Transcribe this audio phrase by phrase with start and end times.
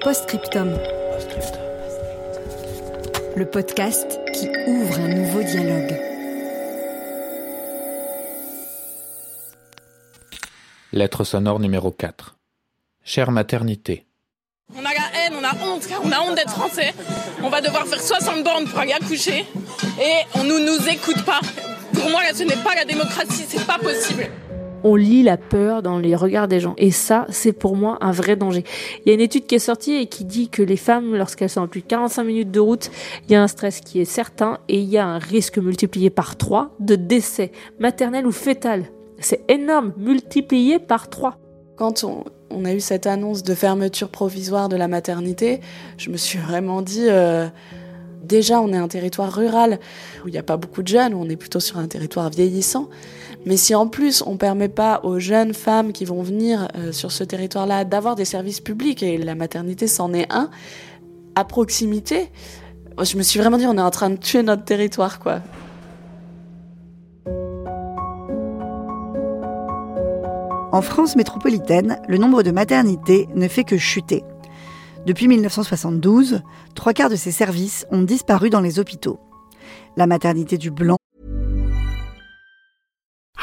[0.00, 0.78] Postscriptum.
[3.36, 6.00] Le podcast qui ouvre un nouveau dialogue.
[10.92, 12.36] Lettre sonore numéro 4.
[13.04, 14.06] Chère maternité.
[14.74, 16.94] On a la haine, on a honte, car on a honte d'être français.
[17.42, 19.44] On va devoir faire 60 bornes pour aller accoucher.
[20.00, 21.40] Et on ne nous écoute pas.
[21.92, 24.30] Pour moi, là, ce n'est pas la démocratie, c'est pas possible
[24.86, 26.74] on lit la peur dans les regards des gens.
[26.78, 28.62] Et ça, c'est pour moi un vrai danger.
[29.04, 31.50] Il y a une étude qui est sortie et qui dit que les femmes, lorsqu'elles
[31.50, 32.90] sont à plus de 45 minutes de route,
[33.26, 36.08] il y a un stress qui est certain et il y a un risque multiplié
[36.08, 38.84] par 3 de décès maternel ou fœtal.
[39.18, 41.36] C'est énorme, multiplié par 3.
[41.74, 45.60] Quand on, a eu cette annonce de fermeture provisoire de la maternité,
[45.98, 47.06] je me suis vraiment dit...
[47.08, 47.48] Euh,
[48.22, 49.78] déjà, on est un territoire rural
[50.24, 52.88] où il n'y a pas beaucoup de jeunes, on est plutôt sur un territoire vieillissant.
[53.46, 56.90] Mais si en plus on ne permet pas aux jeunes femmes qui vont venir euh,
[56.90, 60.50] sur ce territoire-là d'avoir des services publics, et la maternité c'en est un,
[61.36, 62.32] à proximité,
[63.00, 65.40] je me suis vraiment dit on est en train de tuer notre territoire, quoi.
[70.72, 74.24] En France métropolitaine, le nombre de maternités ne fait que chuter.
[75.06, 76.42] Depuis 1972,
[76.74, 79.20] trois quarts de ces services ont disparu dans les hôpitaux.
[79.96, 80.98] La maternité du Blanc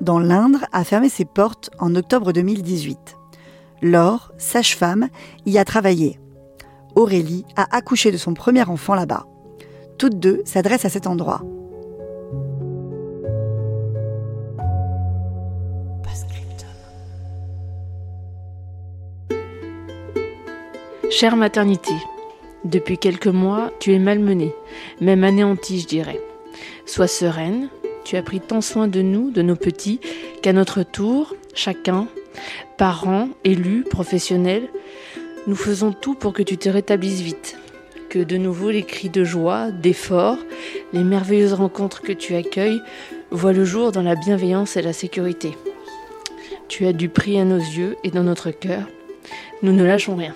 [0.00, 3.16] Dans l'Indre, a fermé ses portes en octobre 2018.
[3.82, 5.08] Laure, sage-femme,
[5.44, 6.18] y a travaillé.
[6.94, 9.26] Aurélie a accouché de son premier enfant là-bas.
[9.98, 11.42] Toutes deux s'adressent à cet endroit.
[21.08, 21.94] Chère maternité,
[22.64, 24.52] depuis quelques mois, tu es malmenée,
[25.00, 26.20] même anéantie, je dirais.
[26.84, 27.70] Sois sereine,
[28.06, 29.98] tu as pris tant soin de nous, de nos petits,
[30.40, 32.06] qu'à notre tour, chacun,
[32.78, 34.68] parents, élus, professionnels,
[35.48, 37.58] nous faisons tout pour que tu te rétablisses vite.
[38.08, 40.38] Que de nouveau les cris de joie, d'effort,
[40.92, 42.80] les merveilleuses rencontres que tu accueilles
[43.32, 45.56] voient le jour dans la bienveillance et la sécurité.
[46.68, 48.82] Tu as du prix à nos yeux et dans notre cœur.
[49.64, 50.34] Nous ne lâchons rien.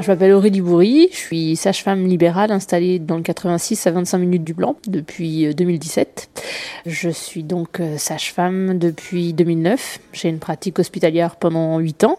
[0.00, 4.44] Je m'appelle Aurélie Bourri, je suis sage-femme libérale installée dans le 86 à 25 minutes
[4.44, 6.30] du Blanc depuis 2017.
[6.34, 9.98] Euh, je suis donc euh, sage-femme depuis 2009.
[10.14, 12.18] J'ai une pratique hospitalière pendant 8 ans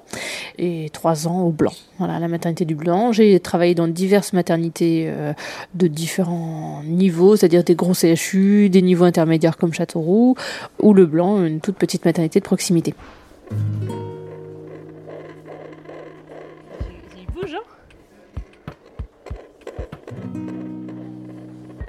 [0.59, 1.73] et 3 ans au Blanc.
[1.97, 3.13] Voilà, la maternité du Blanc.
[3.13, 5.33] J'ai travaillé dans diverses maternités euh,
[5.73, 10.35] de différents niveaux, c'est-à-dire des gros CHU, des niveaux intermédiaires comme Châteauroux
[10.79, 12.93] ou le Blanc, une toute petite maternité de proximité.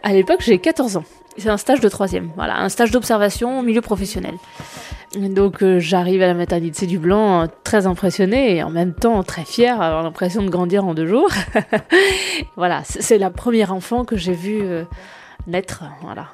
[0.03, 1.05] À l'époque, j'ai 14 ans.
[1.39, 4.35] C'est un stage de troisième, voilà, un stage d'observation au milieu professionnel.
[5.17, 9.23] Donc euh, j'arrive à la maternité du Blanc euh, très impressionnée et en même temps
[9.23, 11.31] très fière, avoir l'impression de grandir en deux jours.
[12.57, 14.85] voilà, c'est la première enfant que j'ai vue euh,
[15.47, 16.29] naître, voilà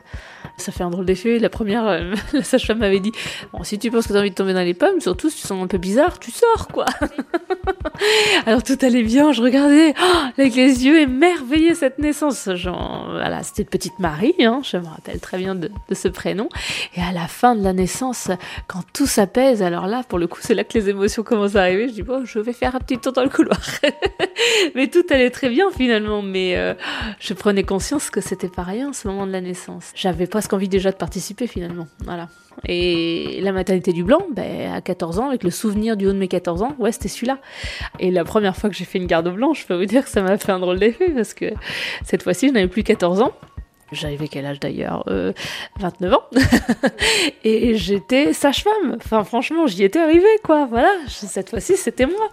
[0.59, 1.39] ça fait un drôle d'effet.
[1.39, 3.13] La première, euh, la sage-femme m'avait dit
[3.53, 5.41] Bon, si tu penses que tu as envie de tomber dans les pommes, surtout si
[5.41, 6.87] tu sens un peu bizarre, tu sors, quoi.
[8.47, 12.49] Alors tout allait bien, je regardais oh, avec les yeux émerveillés cette naissance.
[12.55, 16.49] Genre, voilà, c'était petite Marie, hein, je me rappelle très bien de, ce prénom.
[16.97, 18.31] Et à la fin de la naissance,
[18.67, 21.63] quand tout s'apaise, alors là, pour le coup, c'est là que les émotions commencent à
[21.63, 21.89] arriver.
[21.89, 23.61] Je dis Bon, je vais faire un petit tour dans le couloir.
[24.75, 26.75] mais tout allait très bien finalement, mais euh,
[27.21, 29.93] je prenais conscience que c'était pas rien ce moment de la naissance.
[29.95, 31.87] J'avais presque envie déjà de participer finalement.
[32.05, 32.29] Voilà.
[32.67, 36.19] Et la maternité du blanc, ben, à 14 ans, avec le souvenir du haut de
[36.19, 37.39] mes 14 ans, ouais, c'était celui-là.
[38.01, 40.11] Et la première fois que j'ai fait une garde blanche, je peux vous dire que
[40.11, 41.53] ça m'a fait un drôle d'effet parce que
[42.05, 43.33] cette fois-ci, je n'avais plus 14 ans.
[43.93, 45.05] J'avais quel âge d'ailleurs
[45.79, 46.23] 29 euh, ans.
[47.45, 48.97] et j'étais sage-femme.
[48.97, 50.67] Enfin, franchement, j'y étais arrivée, quoi.
[50.67, 52.29] Voilà, cette fois-ci, c'était moi.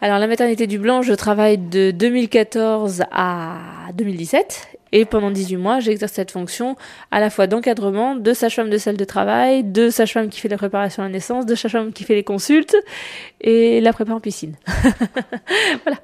[0.00, 3.56] Alors, la maternité du Blanc, je travaille de 2014 à
[3.94, 6.76] 2017 et pendant 18 mois, j'exerce cette fonction
[7.10, 10.56] à la fois d'encadrement, de sage-femme de salle de travail, de sage-femme qui fait la
[10.56, 12.76] préparation à la naissance, de sage-femme qui fait les consultes
[13.40, 14.54] et la prépa en piscine.
[15.84, 15.98] voilà.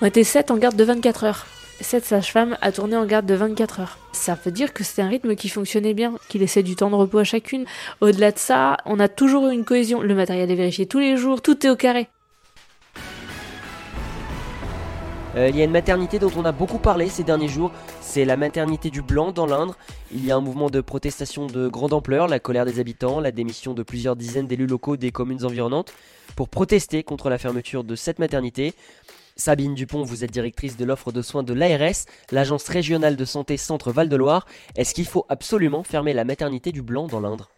[0.00, 1.46] On était 7 en garde de 24 heures.
[1.82, 3.98] cette sage-femme a tourné en garde de 24 heures.
[4.12, 6.96] Ça veut dire que c'est un rythme qui fonctionnait bien, qu'il laissait du temps de
[6.96, 7.66] repos à chacune.
[8.00, 10.00] Au-delà de ça, on a toujours eu une cohésion.
[10.00, 12.08] Le matériel est vérifié tous les jours, tout est au carré.
[15.36, 18.24] Euh, il y a une maternité dont on a beaucoup parlé ces derniers jours, c'est
[18.24, 19.76] la maternité du Blanc dans l'Indre.
[20.12, 23.32] Il y a un mouvement de protestation de grande ampleur, la colère des habitants, la
[23.32, 25.92] démission de plusieurs dizaines d'élus locaux des communes environnantes
[26.36, 28.74] pour protester contre la fermeture de cette maternité.
[29.36, 33.56] Sabine Dupont, vous êtes directrice de l'offre de soins de l'ARS, l'agence régionale de santé
[33.56, 34.46] Centre Val-de-Loire.
[34.76, 37.50] Est-ce qu'il faut absolument fermer la maternité du Blanc dans l'Indre?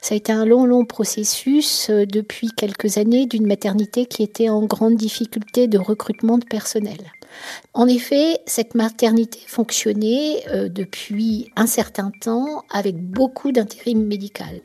[0.00, 4.48] Ça a été un long, long processus euh, depuis quelques années d'une maternité qui était
[4.48, 6.96] en grande difficulté de recrutement de personnel.
[7.74, 14.60] En effet, cette maternité fonctionnait euh, depuis un certain temps avec beaucoup d'intérim médical.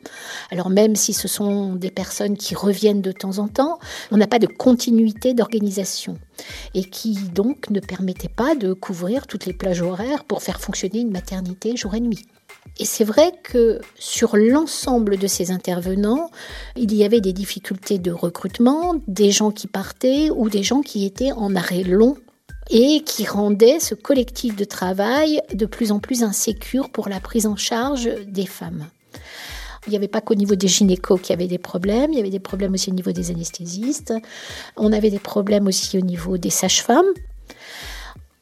[0.50, 3.78] Alors même si ce sont des personnes qui reviennent de temps en temps,
[4.10, 6.18] on n'a pas de continuité d'organisation
[6.74, 11.00] et qui donc ne permettait pas de couvrir toutes les plages horaires pour faire fonctionner
[11.00, 12.24] une maternité jour et nuit.
[12.80, 16.30] Et c'est vrai que sur l'ensemble de ces intervenants,
[16.76, 21.04] il y avait des difficultés de recrutement, des gens qui partaient ou des gens qui
[21.04, 22.16] étaient en arrêt long
[22.70, 27.46] et qui rendait ce collectif de travail de plus en plus insécure pour la prise
[27.46, 28.86] en charge des femmes.
[29.86, 32.20] Il n'y avait pas qu'au niveau des gynécos qu'il y avait des problèmes, il y
[32.20, 34.14] avait des problèmes aussi au niveau des anesthésistes,
[34.76, 37.04] on avait des problèmes aussi au niveau des sages-femmes.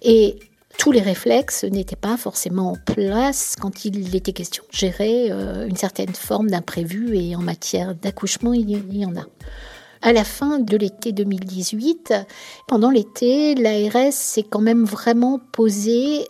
[0.03, 0.39] Et
[0.79, 5.67] tous les réflexes n'étaient pas forcément en place quand il était question de gérer euh,
[5.67, 9.27] une certaine forme d'imprévu et en matière d'accouchement, il y en a
[10.03, 12.15] à la fin de l'été 2018.
[12.69, 16.27] Pendant l'été, l'ARS s'est quand même vraiment posé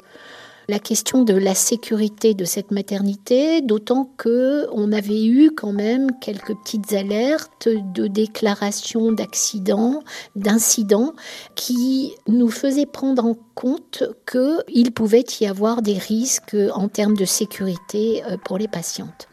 [0.68, 6.08] la question de la sécurité de cette maternité, d'autant que on avait eu quand même
[6.20, 10.02] quelques petites alertes de déclarations d'accidents,
[10.36, 11.14] d'incidents
[11.56, 17.24] qui nous faisaient prendre en compte qu'il pouvait y avoir des risques en termes de
[17.24, 19.28] sécurité euh, pour les patientes.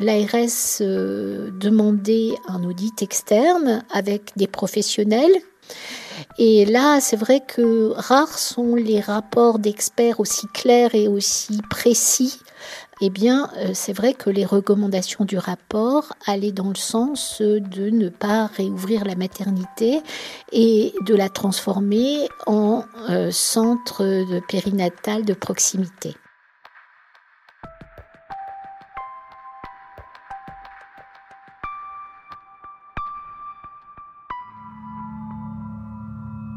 [0.00, 5.34] L'ARS euh, demandait un audit externe avec des professionnels.
[6.38, 12.40] Et là, c'est vrai que rares sont les rapports d'experts aussi clairs et aussi précis.
[13.02, 17.90] Eh bien, euh, c'est vrai que les recommandations du rapport allaient dans le sens de
[17.90, 20.00] ne pas réouvrir la maternité
[20.50, 26.14] et de la transformer en euh, centre de périnatal de proximité.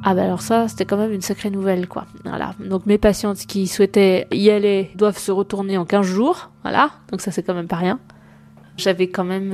[0.05, 2.05] Ah bah alors ça, c'était quand même une sacrée nouvelle, quoi.
[2.25, 2.53] Voilà.
[2.59, 6.51] Donc mes patientes qui souhaitaient y aller doivent se retourner en 15 jours.
[6.63, 6.91] Voilà.
[7.11, 8.00] Donc ça, c'est quand même pas rien.
[8.75, 9.51] J'avais quand même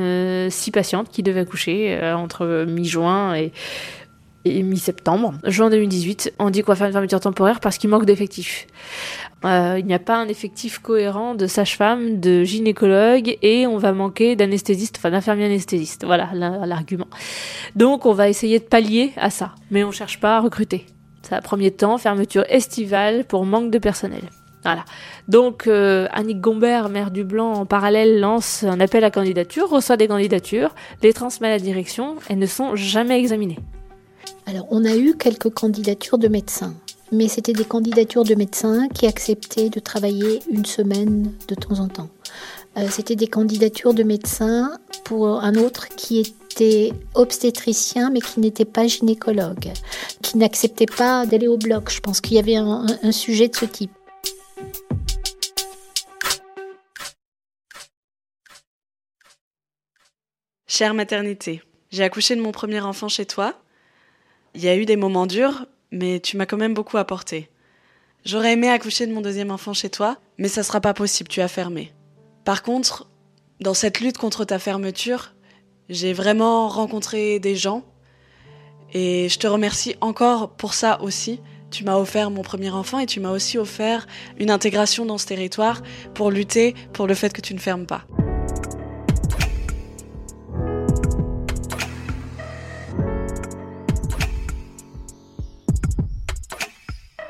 [0.50, 3.52] 6 euh, patientes qui devaient accoucher euh, entre mi-juin et,
[4.46, 5.34] et mi-septembre.
[5.44, 8.68] Juin 2018, on dit qu'on va faire une fermeture temporaire parce qu'il manque d'effectifs.
[9.46, 13.94] Euh, il n'y a pas un effectif cohérent de sage-femme, de gynécologue et on va
[13.94, 16.06] manquer d'anesthésiste, enfin d'infirmiers anesthésistes.
[16.06, 17.08] Voilà l'argument.
[17.76, 20.86] Donc on va essayer de pallier à ça, mais on cherche pas à recruter.
[21.22, 24.22] C'est un premier temps, fermeture estivale pour manque de personnel.
[24.64, 24.84] Voilà.
[25.28, 29.96] Donc euh, Annick Gombert, maire du Blanc, en parallèle lance un appel à candidature, reçoit
[29.96, 33.60] des candidatures, les transmet à la direction, elles ne sont jamais examinées.
[34.46, 36.74] Alors on a eu quelques candidatures de médecins
[37.12, 41.88] mais c'était des candidatures de médecins qui acceptaient de travailler une semaine de temps en
[41.88, 42.10] temps.
[42.78, 48.66] Euh, c'était des candidatures de médecins pour un autre qui était obstétricien mais qui n'était
[48.66, 49.72] pas gynécologue,
[50.22, 51.90] qui n'acceptait pas d'aller au bloc.
[51.90, 53.92] Je pense qu'il y avait un, un sujet de ce type.
[60.68, 63.56] Chère maternité, j'ai accouché de mon premier enfant chez toi.
[64.56, 67.50] Il y a eu des moments durs, mais tu m'as quand même beaucoup apporté.
[68.26, 71.42] J'aurais aimé accoucher de mon deuxième enfant chez toi, mais ça sera pas possible, tu
[71.42, 71.94] as fermé.
[72.44, 73.10] Par contre,
[73.60, 75.34] dans cette lutte contre ta fermeture,
[75.90, 77.84] j'ai vraiment rencontré des gens
[78.94, 81.40] et je te remercie encore pour ça aussi.
[81.72, 85.28] Tu m'as offert mon premier enfant et tu m'as aussi offert une intégration dans ce
[85.28, 85.82] territoire
[86.16, 88.06] pour lutter pour le fait que tu ne fermes pas.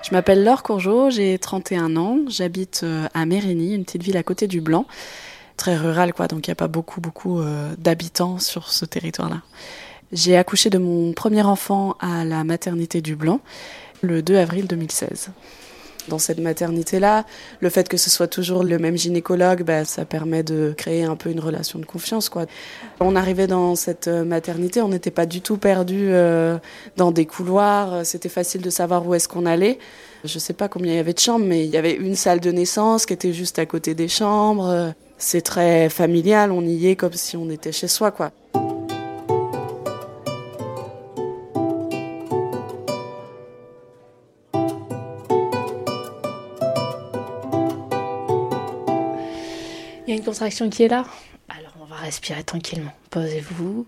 [0.10, 4.24] Je m'appelle Laure Courgeot, j'ai 31 ans, j'habite euh, à Mérigny, une petite ville à
[4.24, 4.88] côté du Blanc,
[5.56, 9.44] très rurale quoi, donc il n'y a pas beaucoup beaucoup euh, d'habitants sur ce territoire-là.
[10.12, 13.40] J'ai accouché de mon premier enfant à la maternité du Blanc
[14.02, 15.30] le 2 avril 2016.
[16.08, 17.26] Dans cette maternité-là.
[17.60, 21.16] Le fait que ce soit toujours le même gynécologue, bah, ça permet de créer un
[21.16, 22.30] peu une relation de confiance.
[22.30, 22.46] Quoi.
[23.00, 26.58] On arrivait dans cette euh, maternité, on n'était pas du tout perdu euh,
[26.98, 29.80] dans des couloirs, c'était facile de savoir où est-ce qu'on allait.
[30.24, 32.16] Je ne sais pas combien il y avait de chambres, mais il y avait une
[32.16, 34.94] salle de naissance qui était juste à côté des chambres.
[35.18, 38.32] C'est très familial, on y est comme si on était chez soi, quoi.
[50.20, 51.06] Une contraction qui est là.
[51.48, 52.92] Alors on va respirer tranquillement.
[53.10, 53.88] Posez-vous.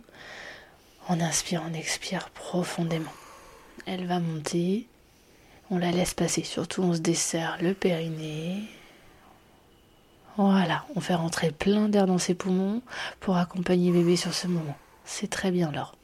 [1.10, 3.12] On inspire, on expire profondément.
[3.86, 4.88] Elle va monter.
[5.70, 6.44] On la laisse passer.
[6.44, 8.64] Surtout on se desserre le périnée.
[10.38, 12.82] Voilà, on fait rentrer plein d'air dans ses poumons
[13.20, 14.78] pour accompagner bébé sur ce moment.
[15.04, 15.96] C'est très bien Laure.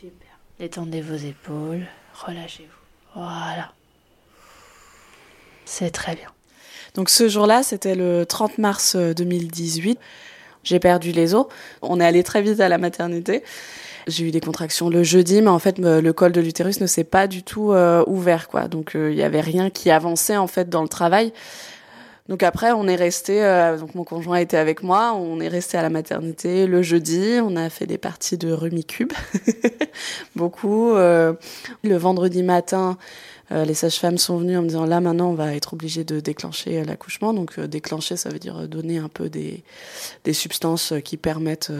[0.00, 0.38] Super.
[0.58, 3.20] Détendez vos épaules, relâchez-vous.
[3.20, 3.74] Voilà.
[5.66, 6.32] C'est très bien.
[6.94, 9.98] Donc ce jour-là, c'était le 30 mars 2018.
[10.62, 11.46] J'ai perdu les os.
[11.82, 13.42] On est allé très vite à la maternité.
[14.06, 17.04] J'ai eu des contractions le jeudi, mais en fait le col de l'utérus ne s'est
[17.04, 18.68] pas du tout euh, ouvert, quoi.
[18.68, 21.32] Donc il n'y avait rien qui avançait en fait dans le travail.
[22.30, 23.44] Donc après, on est resté.
[23.44, 25.14] Euh, donc mon conjoint était avec moi.
[25.14, 27.40] On est resté à la maternité le jeudi.
[27.42, 29.12] On a fait des parties de Rumicube,
[30.36, 30.92] beaucoup.
[30.92, 31.32] Euh,
[31.82, 35.54] le vendredi matin, euh, les sages-femmes sont venues en me disant là maintenant on va
[35.54, 37.32] être obligé de déclencher euh, l'accouchement.
[37.32, 39.62] Donc euh, déclencher ça veut dire donner un peu des,
[40.24, 41.72] des substances qui permettent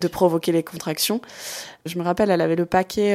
[0.00, 1.20] de provoquer les contractions.
[1.84, 3.14] Je me rappelle, elle avait le paquet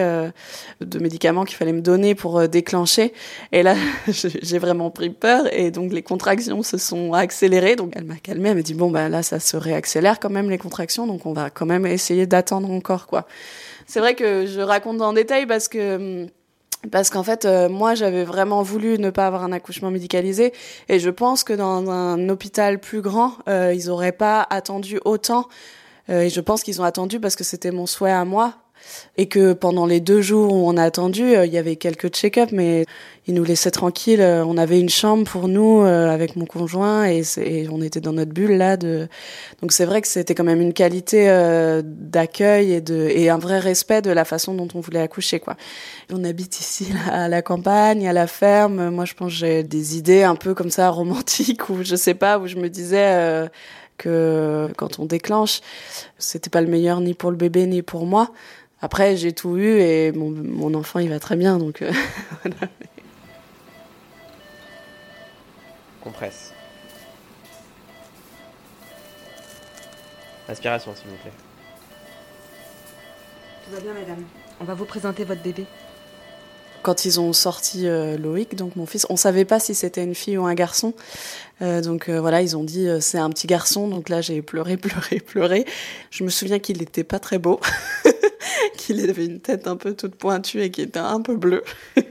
[0.79, 3.13] de médicaments qu'il fallait me donner pour déclencher.
[3.51, 3.75] Et là,
[4.07, 5.51] j'ai vraiment pris peur.
[5.53, 7.75] Et donc, les contractions se sont accélérées.
[7.75, 8.49] Donc, elle m'a calmée.
[8.49, 11.05] Elle m'a dit, bon, bah là, ça se réaccélère quand même, les contractions.
[11.05, 13.27] Donc, on va quand même essayer d'attendre encore, quoi.
[13.87, 16.29] C'est vrai que je raconte en détail parce que hum,
[16.89, 20.51] parce qu'en fait, euh, moi, j'avais vraiment voulu ne pas avoir un accouchement médicalisé,
[20.89, 25.47] et je pense que dans un hôpital plus grand, euh, ils auraient pas attendu autant.
[26.09, 28.55] Euh, et je pense qu'ils ont attendu parce que c'était mon souhait à moi,
[29.17, 32.49] et que pendant les deux jours où on a attendu, il y avait quelques check-up,
[32.51, 32.85] mais
[33.27, 34.21] ils nous laissaient tranquilles.
[34.21, 38.31] On avait une chambre pour nous avec mon conjoint, et, et, on était dans notre
[38.31, 38.77] bulle là.
[38.77, 39.07] De...
[39.61, 41.27] Donc c'est vrai que c'était quand même une qualité
[41.83, 45.55] d'accueil et, de, et un vrai respect de la façon dont on voulait accoucher, quoi.
[46.11, 48.89] On habite ici à la campagne, à la ferme.
[48.89, 52.39] Moi, je pense j'ai des idées un peu comme ça romantiques ou je sais pas
[52.39, 53.47] où je me disais euh,
[53.97, 55.61] que quand on déclenche,
[56.17, 58.31] c'était pas le meilleur ni pour le bébé ni pour moi.
[58.81, 61.81] Après, j'ai tout eu et mon, mon, enfant il va très bien donc.
[61.81, 61.91] Euh,
[62.43, 62.57] voilà.
[66.03, 66.51] Compresse.
[70.49, 71.31] Inspiration, s'il vous plaît.
[73.65, 74.23] Tout va bien, madame.
[74.59, 75.65] On va vous présenter votre bébé
[76.81, 80.15] quand ils ont sorti euh, Loïc, donc mon fils, on savait pas si c'était une
[80.15, 80.93] fille ou un garçon.
[81.61, 83.87] Euh, donc euh, voilà, ils ont dit euh, c'est un petit garçon.
[83.87, 85.65] Donc là, j'ai pleuré, pleuré, pleuré.
[86.09, 87.59] Je me souviens qu'il n'était pas très beau,
[88.93, 91.63] qu'il avait une tête un peu toute pointue et qu'il était un peu bleu.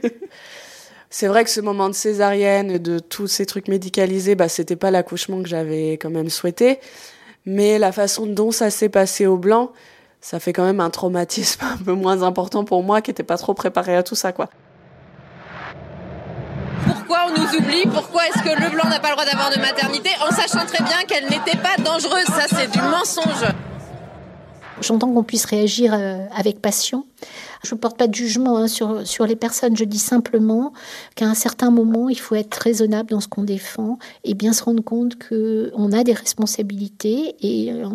[1.09, 4.91] c'est vrai que ce moment de césarienne, de tous ces trucs médicalisés, bah c'était pas
[4.91, 6.79] l'accouchement que j'avais quand même souhaité,
[7.45, 9.71] mais la façon dont ça s'est passé au blanc,
[10.21, 13.37] ça fait quand même un traumatisme un peu moins important pour moi qui n'était pas
[13.37, 14.49] trop préparé à tout ça, quoi.
[16.85, 17.83] Pourquoi on nous oublie?
[17.91, 20.83] Pourquoi est-ce que le blanc n'a pas le droit d'avoir de maternité en sachant très
[20.83, 22.25] bien qu'elle n'était pas dangereuse?
[22.25, 23.51] Ça, c'est du mensonge.
[24.81, 27.05] J'entends qu'on puisse réagir euh, avec passion.
[27.63, 30.73] Je ne porte pas de jugement hein, sur, sur les personnes, je dis simplement
[31.15, 34.63] qu'à un certain moment, il faut être raisonnable dans ce qu'on défend et bien se
[34.63, 37.87] rendre compte qu'on a des responsabilités et euh,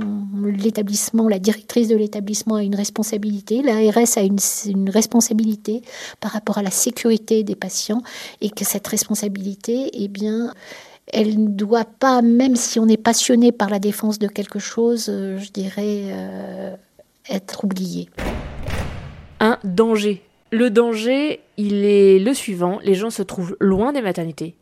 [0.45, 5.83] l'établissement, la directrice de l'établissement a une responsabilité, l'ARS a une, une responsabilité
[6.21, 8.03] par rapport à la sécurité des patients
[8.41, 10.53] et que cette responsabilité, eh bien,
[11.13, 15.07] elle ne doit pas, même si on est passionné par la défense de quelque chose,
[15.09, 16.75] euh, je dirais, euh,
[17.29, 18.09] être oubliée.
[19.41, 20.23] Un danger.
[20.51, 22.79] Le danger, il est le suivant.
[22.83, 24.57] Les gens se trouvent loin des maternités.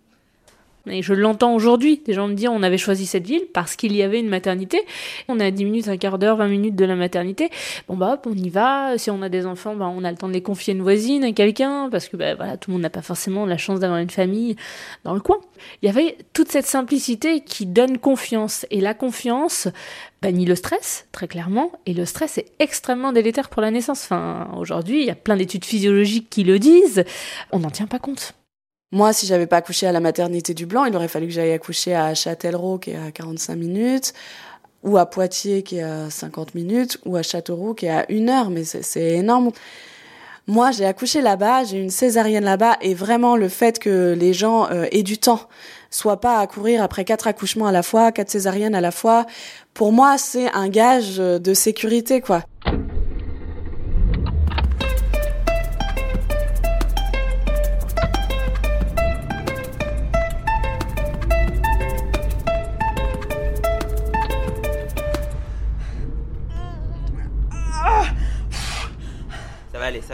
[0.89, 2.03] Et je l'entends aujourd'hui.
[2.05, 4.81] Des gens me disent on avait choisi cette ville parce qu'il y avait une maternité.
[5.29, 7.51] On a 10 minutes, un quart d'heure, 20 minutes de la maternité.
[7.89, 8.99] Bon bah hop, on y va.
[8.99, 10.83] Si on a des enfants, bah, on a le temps de les confier à une
[10.83, 13.99] voisine, à quelqu'un, parce que bah, tout le monde n'a pas forcément la chance d'avoir
[13.99, 14.57] une famille
[15.05, 15.39] dans le coin.
[15.83, 18.67] Il y avait toute cette simplicité qui donne confiance.
[18.71, 19.69] Et la confiance
[20.23, 21.73] bannit le stress, très clairement.
[21.87, 24.05] Et le stress est extrêmement délétère pour la naissance.
[24.05, 27.05] Enfin, aujourd'hui, il y a plein d'études physiologiques qui le disent.
[27.53, 28.35] On n'en tient pas compte.
[28.95, 31.51] Moi, si j'avais pas accouché à la maternité du Blanc, il aurait fallu que j'aille
[31.51, 34.13] accoucher à Châtellerault, qui est à 45 minutes,
[34.85, 38.31] ou à Poitiers, qui est à 50 minutes, ou à Châteauroux, qui est à une
[38.31, 38.51] heure.
[38.51, 39.51] Mais c'est énorme.
[40.47, 44.71] Moi, j'ai accouché là-bas, j'ai une césarienne là-bas, et vraiment le fait que les gens
[44.71, 45.41] euh, aient du temps,
[45.91, 49.27] soient pas à courir après quatre accouchements à la fois, quatre césariennes à la fois,
[49.73, 52.45] pour moi, c'est un gage de sécurité, quoi.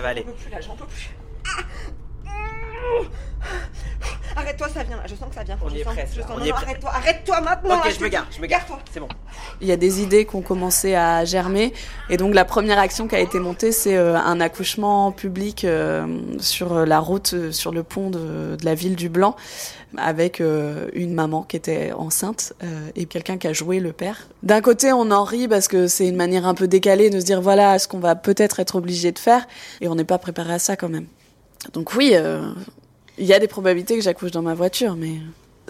[0.01, 0.25] Ça va aller.
[0.27, 1.11] J'en peux plus là, j'en peux plus.
[4.35, 5.59] Arrête-toi, ça vient là, je sens que ça vient.
[5.63, 6.69] On je y est sens, presque, là, on Non, y est non, presque.
[6.69, 7.79] arrête-toi, arrête-toi maintenant.
[7.79, 8.61] Ok, là, je me gare, je me gare.
[8.61, 8.79] Gare-toi.
[8.91, 9.09] C'est bon.
[9.61, 11.73] Il y a des idées qui ont commencé à germer.
[12.09, 16.07] Et donc la première action qui a été montée, c'est euh, un accouchement public euh,
[16.39, 19.37] sur euh, la route, sur le pont de, la ville du Blanc,
[19.97, 22.53] avec une maman qui était enceinte
[22.95, 24.29] et quelqu'un qui a joué le père.
[24.45, 27.25] D'un côté, on en rit parce que c'est une manière un peu décalée de se
[27.25, 29.49] dire voilà ce qu'on va peut-être être obligé de faire,
[29.81, 31.07] et on n'est pas préparé à ça quand même.
[31.73, 32.15] Donc oui,
[33.19, 35.17] il y a des probabilités que j'accouche dans ma voiture, mais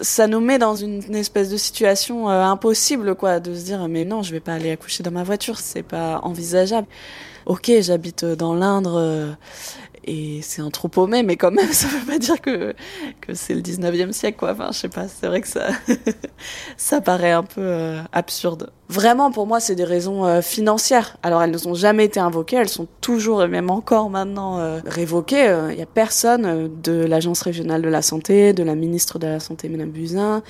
[0.01, 4.05] ça nous met dans une, espèce de situation euh, impossible, quoi, de se dire mais
[4.05, 6.87] non, je vais pas aller accoucher dans ma voiture, c'est pas envisageable.
[7.45, 9.31] Ok, j'habite dans l'Indre euh,
[10.03, 12.73] et c'est paumé, mais quand même, ça veut pas dire que
[13.21, 14.51] que c'est le 19e siècle, quoi.
[14.51, 15.67] Enfin, je sais pas, c'est vrai que ça
[16.77, 18.71] ça paraît un peu euh, absurde.
[18.89, 21.17] Vraiment, pour moi, c'est des raisons euh, financières.
[21.23, 24.79] Alors, elles ne ont jamais été invoquées, elles sont toujours et même encore maintenant euh,
[24.85, 25.67] révoquées.
[25.71, 29.39] Il y a personne de l'Agence régionale de la santé, de la ministre de la
[29.39, 30.41] Santé, Madame Buzyn,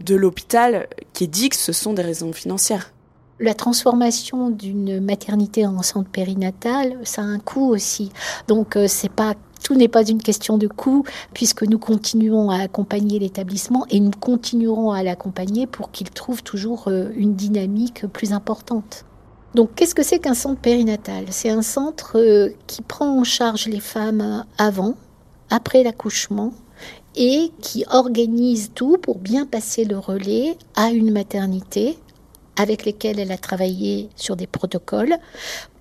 [0.00, 2.92] de l'hôpital, qui dit que ce sont des raisons financières.
[3.40, 8.12] La transformation d'une maternité en centre périnatal, ça a un coût aussi.
[8.46, 12.58] Donc euh, c'est pas tout n'est pas une question de coût puisque nous continuons à
[12.58, 18.32] accompagner l'établissement et nous continuerons à l'accompagner pour qu'il trouve toujours euh, une dynamique plus
[18.32, 19.04] importante.
[19.54, 21.26] Donc qu'est-ce que c'est qu'un centre périnatal?
[21.30, 24.94] C'est un centre euh, qui prend en charge les femmes avant,
[25.50, 26.52] après l'accouchement
[27.14, 31.98] et qui organise tout pour bien passer le relais à une maternité
[32.56, 35.16] avec lesquelles elle a travaillé sur des protocoles.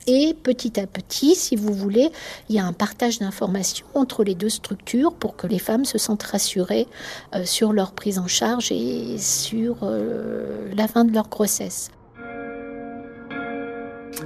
[0.08, 2.10] Et petit à petit, si vous voulez,
[2.50, 6.00] il y a un partage d'informations entre les deux structures pour que les femmes se
[6.00, 6.88] sentent rassurées
[7.36, 11.92] euh, sur leur prise en charge et sur euh, la fin de leur grossesse.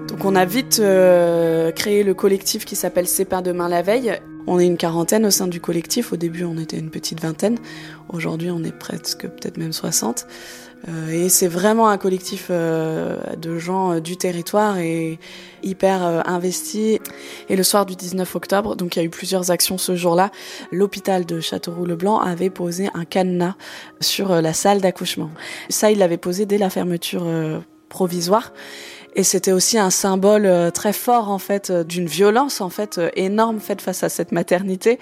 [0.08, 4.20] Donc on a vite euh, créé le collectif qui s'appelle C'est pas demain la veille.
[4.48, 6.14] On est une quarantaine au sein du collectif.
[6.14, 7.58] Au début, on était une petite vingtaine.
[8.10, 10.28] Aujourd'hui, on est presque peut-être même 60.
[10.88, 15.20] Euh, et c'est vraiment un collectif euh, de gens euh, du territoire et
[15.64, 17.00] hyper investis.
[17.50, 20.30] Et le soir du 19 octobre, donc il y a eu plusieurs actions ce jour-là,
[20.72, 23.56] l'hôpital de Châteauroux-le-Blanc avait posé un cadenas
[24.00, 25.32] sur la salle d'accouchement.
[25.70, 27.26] Ça, il l'avait posé dès la fermeture
[27.90, 28.54] provisoire.
[29.18, 32.98] Et c'était aussi un symbole euh, très fort en fait euh, d'une violence en fait
[32.98, 35.00] euh, énorme faite face à cette maternité.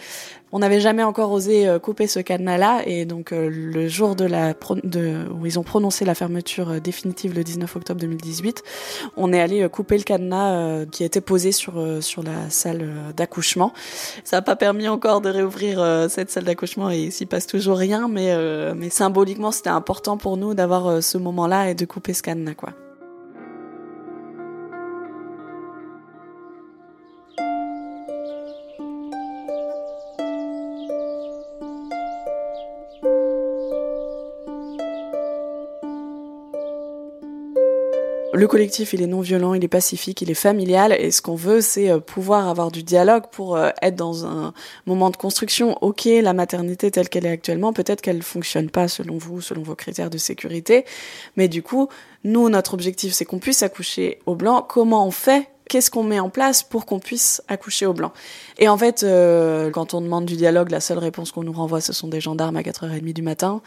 [0.52, 5.26] On n'avait jamais encore osé couper ce cadenas-là et donc le jour de la de,
[5.34, 8.62] où ils ont prononcé la fermeture définitive le 19 octobre 2018,
[9.18, 13.74] on est allé couper le cadenas qui était posé sur sur la salle d'accouchement.
[14.24, 17.78] Ça n'a pas permis encore de réouvrir cette salle d'accouchement et il s'y passe toujours
[17.78, 18.32] rien, mais
[18.76, 22.74] mais symboliquement c'était important pour nous d'avoir ce moment-là et de couper ce cadenas quoi.
[38.44, 41.34] Le collectif, il est non violent, il est pacifique, il est familial, et ce qu'on
[41.34, 44.54] veut, c'est euh, pouvoir avoir du dialogue pour euh, être dans un
[44.86, 45.78] moment de construction.
[45.80, 49.76] Ok, la maternité telle qu'elle est actuellement, peut-être qu'elle fonctionne pas selon vous, selon vos
[49.76, 50.84] critères de sécurité,
[51.38, 51.88] mais du coup,
[52.26, 54.62] nous, notre objectif, c'est qu'on puisse accoucher au blanc.
[54.62, 55.48] Comment on fait?
[55.70, 58.12] Qu'est-ce qu'on met en place pour qu'on puisse accoucher au blanc?
[58.60, 61.80] Et en fait, euh, quand on demande du dialogue, la seule réponse qu'on nous renvoie,
[61.80, 63.62] ce sont des gendarmes à 4h30 du matin.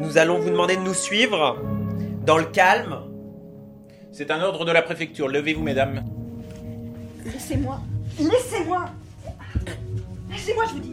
[0.00, 1.56] Nous allons vous demander de nous suivre
[2.26, 2.96] dans le calme.
[4.12, 5.28] C'est un ordre de la préfecture.
[5.28, 6.04] Levez-vous, mesdames.
[7.24, 7.80] Laissez-moi.
[8.18, 8.86] Laissez-moi.
[10.30, 10.92] Laissez-moi, je vous dis.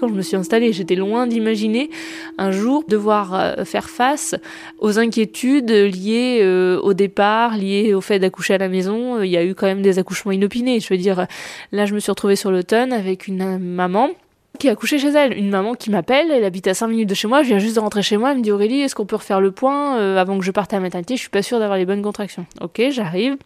[0.00, 1.90] Quand je me suis installée, j'étais loin d'imaginer
[2.36, 4.34] un jour devoir euh, faire face
[4.78, 9.22] aux inquiétudes liées euh, au départ, liées au fait d'accoucher à la maison.
[9.22, 10.80] Il y a eu quand même des accouchements inopinés.
[10.80, 11.26] Je veux dire,
[11.72, 14.10] là, je me suis retrouvée sur l'automne avec une euh, maman
[14.58, 15.36] qui a accouché chez elle.
[15.36, 17.76] Une maman qui m'appelle, elle habite à 5 minutes de chez moi, je viens juste
[17.76, 20.16] de rentrer chez moi, elle me dit Aurélie, est-ce qu'on peut refaire le point euh,
[20.16, 21.16] avant que je parte à la maternité?
[21.16, 22.46] Je suis pas sûre d'avoir les bonnes contractions.
[22.60, 23.36] Ok, j'arrive.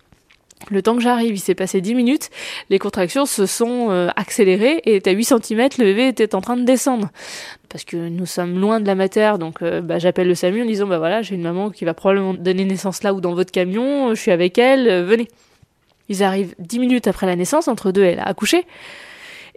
[0.70, 2.30] Le temps que j'arrive, il s'est passé 10 minutes,
[2.68, 6.56] les contractions se sont euh, accélérées et à 8 cm, le bébé était en train
[6.56, 7.10] de descendre.
[7.68, 10.66] parce que nous sommes loin de la mater, donc euh, bah, j'appelle le SAMU en
[10.66, 13.52] disant bah voilà, j'ai une maman qui va probablement donner naissance là ou dans votre
[13.52, 15.28] camion, je suis avec elle, venez.
[16.08, 18.64] Ils arrivent dix minutes après la naissance, entre deux, elle a accouché.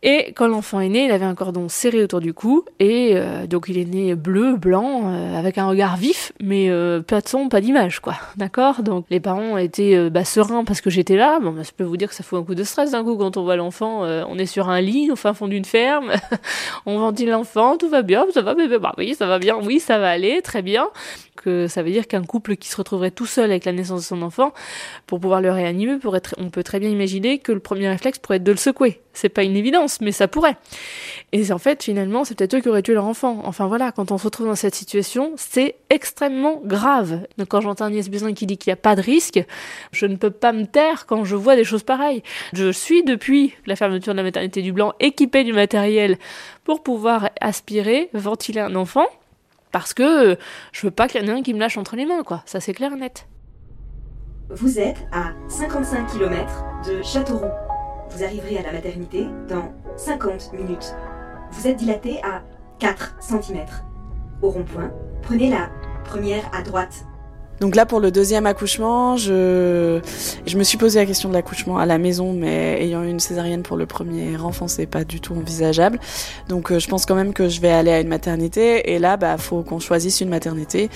[0.03, 3.45] Et quand l'enfant est né, il avait un cordon serré autour du cou, et euh,
[3.45, 7.27] donc il est né bleu, blanc, euh, avec un regard vif, mais euh, pas de
[7.27, 8.15] son, pas d'image, quoi.
[8.35, 8.81] D'accord?
[8.81, 11.39] Donc les parents étaient bah, sereins parce que j'étais là.
[11.39, 13.15] Bon, bah, je peux vous dire que ça fout un coup de stress d'un coup
[13.15, 14.01] quand on voit l'enfant.
[14.01, 16.11] on est sur un lit, au fin fond d'une ferme,
[16.87, 19.79] on ventile l'enfant, tout va bien, ça va, bébé, bah oui, ça va bien, oui,
[19.79, 20.87] ça va aller, très bien
[21.41, 24.05] que ça veut dire qu'un couple qui se retrouverait tout seul avec la naissance de
[24.05, 24.53] son enfant,
[25.07, 25.97] pour pouvoir le réanimer,
[26.37, 29.01] on peut très bien imaginer que le premier réflexe pourrait être de le secouer.
[29.13, 30.56] C'est pas une évidence, mais ça pourrait.
[31.32, 33.41] Et en fait, finalement, c'est peut-être eux qui auraient tué leur enfant.
[33.45, 37.21] Enfin voilà, quand on se retrouve dans cette situation, c'est extrêmement grave.
[37.38, 39.43] Donc quand j'entends Agnès Buzyn qui dit qu'il n'y a pas de risque,
[39.91, 42.24] je ne peux pas me taire quand je vois des choses pareilles.
[42.54, 46.17] Je suis depuis la fermeture de la maternité du Blanc équipée du matériel
[46.63, 49.06] pour pouvoir aspirer, ventiler un enfant.
[49.71, 50.38] Parce que
[50.74, 52.43] je veux pas qu'il y en ait un qui me lâche entre les mains, quoi.
[52.45, 53.28] Ça, c'est clair et net.
[54.50, 57.70] Vous êtes à 55 km de Châteauroux.
[58.12, 60.95] Vous arriverez à la maternité dans 50 minutes.
[61.52, 62.43] Vous êtes dilaté à
[62.80, 63.65] 4 cm.
[64.41, 65.69] Au rond-point, prenez la
[66.04, 67.06] première à droite
[67.62, 70.02] donc là, pour le deuxième accouchement, je,
[70.47, 73.62] je me suis posé la question de l'accouchement à la maison, mais ayant une césarienne
[73.62, 76.00] pour le premier enfant, c'est pas du tout envisageable.
[76.50, 78.91] Donc euh, je pense quand même que je vais aller à une maternité.
[78.91, 80.89] Et là, bah, faut qu'on choisisse une maternité.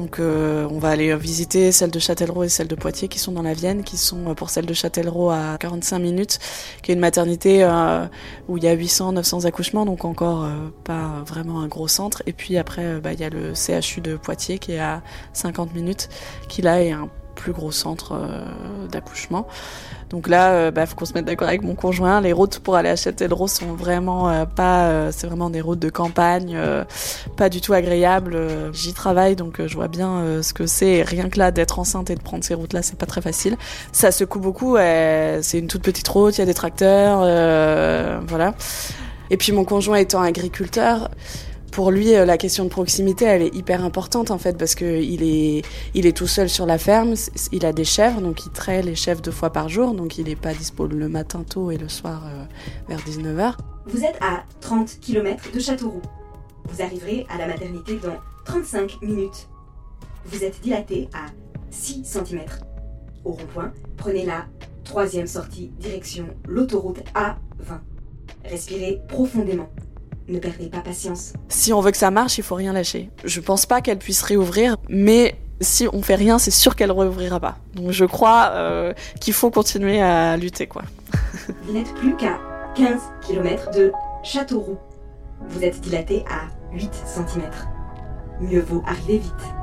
[0.00, 3.32] Donc euh, on va aller visiter celle de Châtellerault et celle de Poitiers qui sont
[3.32, 6.38] dans la Vienne, qui sont euh, pour celle de Châtellerault à 45 minutes,
[6.82, 8.06] qui est une maternité euh,
[8.48, 10.48] où il y a 800, 900 accouchements, donc encore
[10.84, 12.22] pas vraiment un gros centre.
[12.26, 15.02] Et puis après, bah, il y a le CHU de Poitiers qui est à
[15.34, 15.99] 50 minutes,
[16.48, 18.18] qui là est un plus gros centre
[18.90, 19.46] d'accouchement.
[20.10, 22.20] Donc là, euh, bah, faut qu'on se mette d'accord avec mon conjoint.
[22.20, 25.78] Les routes pour aller à Châtellerault sont vraiment euh, pas, euh, c'est vraiment des routes
[25.78, 26.58] de campagne,
[27.36, 28.36] pas du tout agréables.
[28.72, 31.02] J'y travaille, donc je vois bien ce que c'est.
[31.02, 33.56] rien que là, d'être enceinte et de prendre ces routes-là, c'est pas très facile.
[33.92, 34.76] Ça secoue beaucoup.
[34.76, 37.20] c'est une toute petite route, il y a des tracteurs,
[38.26, 38.54] voilà.
[39.30, 41.08] Et puis mon conjoint étant agriculteur,
[41.70, 45.00] pour lui, euh, la question de proximité, elle est hyper importante en fait parce que
[45.00, 45.62] il est,
[45.94, 47.14] il est tout seul sur la ferme.
[47.52, 50.26] Il a des chèvres, donc il traite les chèvres deux fois par jour, donc il
[50.26, 52.44] n'est pas dispo le matin tôt et le soir euh,
[52.88, 53.54] vers 19h.
[53.86, 56.02] Vous êtes à 30 km de Châteauroux.
[56.68, 59.48] Vous arriverez à la maternité dans 35 minutes.
[60.26, 61.26] Vous êtes dilaté à
[61.70, 62.42] 6 cm.
[63.24, 64.46] Au rond-point, prenez la
[64.84, 67.78] troisième sortie direction l'autoroute A20.
[68.44, 69.68] Respirez profondément.
[70.30, 71.32] Ne perdez pas patience.
[71.48, 73.10] Si on veut que ça marche, il faut rien lâcher.
[73.24, 77.40] Je pense pas qu'elle puisse réouvrir, mais si on fait rien, c'est sûr qu'elle réouvrira
[77.40, 77.58] pas.
[77.74, 80.82] Donc je crois euh, qu'il faut continuer à lutter, quoi.
[81.64, 82.38] Vous n'êtes plus qu'à
[82.76, 83.90] 15 km de
[84.22, 84.78] Châteauroux.
[85.48, 87.50] Vous êtes dilaté à 8 cm.
[88.40, 89.59] Mieux vaut arriver vite.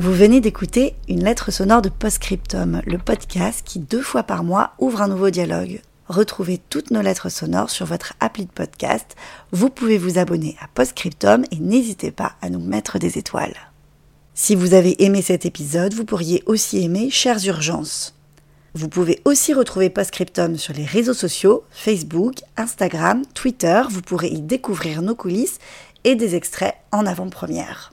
[0.00, 4.70] Vous venez d'écouter une lettre sonore de Postscriptum, le podcast qui deux fois par mois
[4.78, 5.80] ouvre un nouveau dialogue.
[6.06, 9.16] Retrouvez toutes nos lettres sonores sur votre appli de podcast.
[9.50, 13.56] Vous pouvez vous abonner à Postscriptum et n'hésitez pas à nous mettre des étoiles.
[14.34, 18.14] Si vous avez aimé cet épisode, vous pourriez aussi aimer Chères Urgences.
[18.74, 23.82] Vous pouvez aussi retrouver Postscriptum sur les réseaux sociaux, Facebook, Instagram, Twitter.
[23.90, 25.58] Vous pourrez y découvrir nos coulisses
[26.04, 27.92] et des extraits en avant-première.